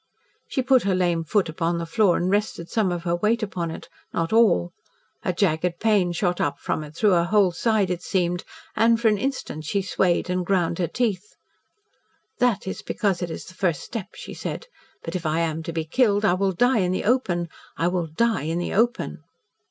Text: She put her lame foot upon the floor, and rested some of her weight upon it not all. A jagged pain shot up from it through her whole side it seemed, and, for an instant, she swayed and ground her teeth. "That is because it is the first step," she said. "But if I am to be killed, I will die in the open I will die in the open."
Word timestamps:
She 0.47 0.63
put 0.63 0.81
her 0.81 0.95
lame 0.95 1.23
foot 1.23 1.47
upon 1.47 1.77
the 1.77 1.85
floor, 1.85 2.17
and 2.17 2.27
rested 2.31 2.71
some 2.71 2.91
of 2.91 3.03
her 3.03 3.15
weight 3.15 3.43
upon 3.43 3.69
it 3.69 3.87
not 4.11 4.33
all. 4.33 4.71
A 5.21 5.31
jagged 5.31 5.79
pain 5.79 6.11
shot 6.11 6.41
up 6.41 6.57
from 6.57 6.83
it 6.83 6.95
through 6.95 7.11
her 7.11 7.25
whole 7.25 7.51
side 7.51 7.91
it 7.91 8.01
seemed, 8.01 8.43
and, 8.75 8.99
for 8.99 9.09
an 9.09 9.19
instant, 9.19 9.63
she 9.63 9.83
swayed 9.83 10.27
and 10.27 10.43
ground 10.43 10.79
her 10.79 10.87
teeth. 10.87 11.35
"That 12.39 12.65
is 12.65 12.81
because 12.81 13.21
it 13.21 13.29
is 13.29 13.45
the 13.45 13.53
first 13.53 13.81
step," 13.83 14.15
she 14.15 14.33
said. 14.33 14.65
"But 15.03 15.15
if 15.15 15.23
I 15.23 15.41
am 15.41 15.61
to 15.61 15.71
be 15.71 15.85
killed, 15.85 16.25
I 16.25 16.33
will 16.33 16.51
die 16.51 16.79
in 16.79 16.91
the 16.93 17.03
open 17.05 17.47
I 17.77 17.87
will 17.87 18.07
die 18.07 18.41
in 18.45 18.57
the 18.57 18.73
open." 18.73 19.21